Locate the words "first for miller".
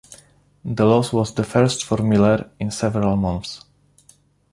1.43-2.49